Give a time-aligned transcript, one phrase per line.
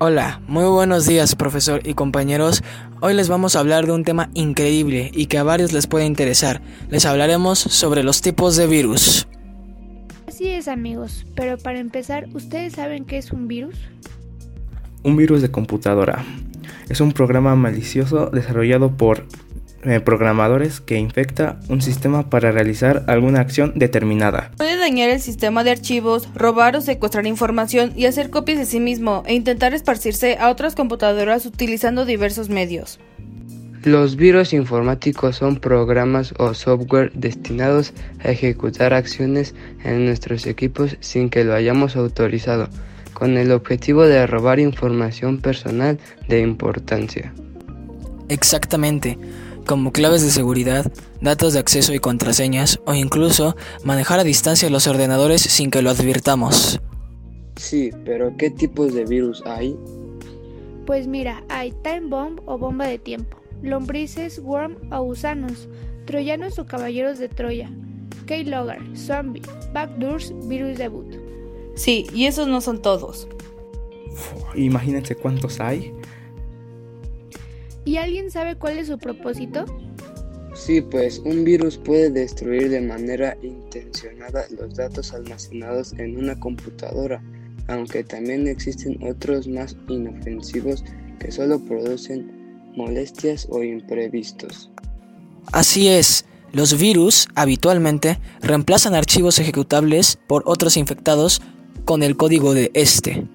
[0.00, 2.62] Hola, muy buenos días profesor y compañeros.
[3.00, 6.06] Hoy les vamos a hablar de un tema increíble y que a varios les puede
[6.06, 6.62] interesar.
[6.88, 9.26] Les hablaremos sobre los tipos de virus.
[10.28, 13.74] Así es amigos, pero para empezar, ¿ustedes saben qué es un virus?
[15.02, 16.24] Un virus de computadora.
[16.88, 19.26] Es un programa malicioso desarrollado por
[20.04, 24.50] programadores que infecta un sistema para realizar alguna acción determinada.
[24.56, 28.80] Puede dañar el sistema de archivos, robar o secuestrar información y hacer copias de sí
[28.80, 32.98] mismo e intentar esparcirse a otras computadoras utilizando diversos medios.
[33.84, 37.92] Los virus informáticos son programas o software destinados
[38.24, 39.54] a ejecutar acciones
[39.84, 42.68] en nuestros equipos sin que lo hayamos autorizado,
[43.14, 47.32] con el objetivo de robar información personal de importancia.
[48.28, 49.16] Exactamente
[49.68, 54.86] como claves de seguridad, datos de acceso y contraseñas, o incluso manejar a distancia los
[54.86, 56.80] ordenadores sin que lo advirtamos.
[57.56, 59.76] Sí, pero ¿qué tipos de virus hay?
[60.86, 65.68] Pues mira, hay Time Bomb o bomba de tiempo, lombrices, worm o gusanos,
[66.06, 67.70] troyanos o caballeros de Troya,
[68.26, 69.42] keylogger, zombie,
[69.74, 71.14] backdoors, virus debut.
[71.74, 73.28] Sí, y esos no son todos.
[74.54, 75.92] Imagínense cuántos hay.
[77.88, 79.64] ¿Y alguien sabe cuál es su propósito?
[80.54, 87.22] Sí, pues un virus puede destruir de manera intencionada los datos almacenados en una computadora,
[87.66, 90.84] aunque también existen otros más inofensivos
[91.18, 92.30] que solo producen
[92.76, 94.70] molestias o imprevistos.
[95.52, 101.40] Así es, los virus habitualmente reemplazan archivos ejecutables por otros infectados
[101.86, 103.26] con el código de este.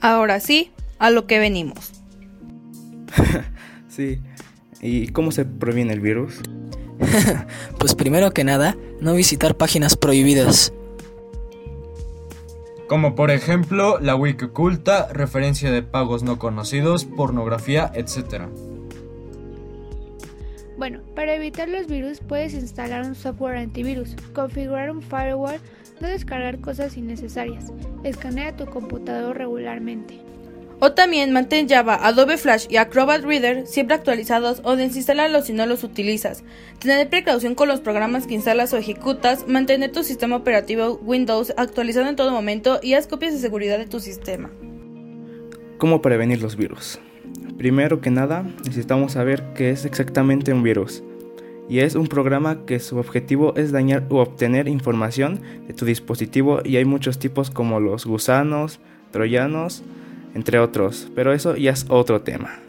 [0.00, 1.97] Ahora sí, a lo que venimos.
[3.98, 4.20] Sí.
[4.80, 6.40] ¿Y cómo se previene el virus?
[7.78, 10.72] pues primero que nada, no visitar páginas prohibidas.
[12.86, 18.44] Como por ejemplo la wiki oculta, referencia de pagos no conocidos, pornografía, etc.
[20.78, 25.58] Bueno, para evitar los virus puedes instalar un software antivirus, configurar un firewall,
[26.00, 27.72] no descargar cosas innecesarias,
[28.04, 30.20] escanea tu computador regularmente.
[30.80, 35.66] O también mantén Java, Adobe Flash y Acrobat Reader siempre actualizados o desinstalarlos si no
[35.66, 36.44] los utilizas.
[36.78, 42.08] Tener precaución con los programas que instalas o ejecutas, mantener tu sistema operativo Windows actualizado
[42.08, 44.50] en todo momento y haz copias de seguridad de tu sistema.
[45.78, 47.00] ¿Cómo prevenir los virus?
[47.56, 51.02] Primero que nada, necesitamos saber qué es exactamente un virus.
[51.68, 56.60] Y es un programa que su objetivo es dañar u obtener información de tu dispositivo
[56.64, 58.78] y hay muchos tipos como los gusanos,
[59.10, 59.82] troyanos,
[60.38, 62.60] entre otros, pero eso ya es otro tema.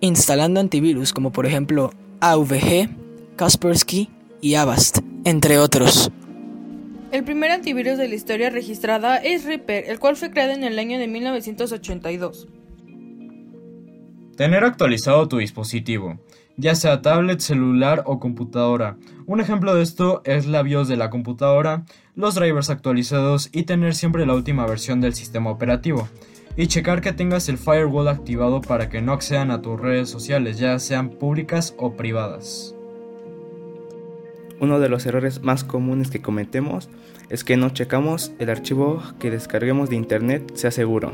[0.00, 2.88] Instalando antivirus como por ejemplo AVG,
[3.36, 4.10] Kaspersky
[4.40, 6.10] y Avast, entre otros.
[7.12, 10.76] El primer antivirus de la historia registrada es Reaper, el cual fue creado en el
[10.78, 12.48] año de 1982.
[14.36, 16.18] Tener actualizado tu dispositivo,
[16.56, 18.96] ya sea tablet, celular o computadora.
[19.26, 21.84] Un ejemplo de esto es la BIOS de la computadora,
[22.16, 26.08] los drivers actualizados y tener siempre la última versión del sistema operativo
[26.58, 30.58] y checar que tengas el firewall activado para que no accedan a tus redes sociales,
[30.58, 32.74] ya sean públicas o privadas.
[34.58, 36.90] Uno de los errores más comunes que cometemos
[37.28, 41.12] es que no checamos el archivo que descarguemos de internet sea seguro.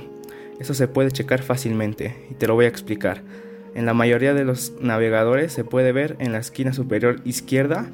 [0.61, 3.21] Eso se puede checar fácilmente y te lo voy a explicar.
[3.75, 7.91] En la mayoría de los navegadores se puede ver en la esquina superior izquierda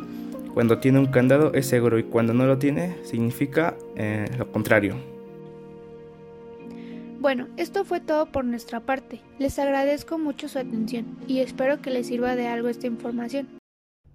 [0.54, 5.19] cuando tiene un candado es seguro y cuando no lo tiene significa eh, lo contrario.
[7.20, 9.20] Bueno, esto fue todo por nuestra parte.
[9.38, 13.46] Les agradezco mucho su atención y espero que les sirva de algo esta información.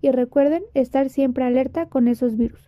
[0.02, 2.62] Y recuerden estar siempre alerta con esos virus.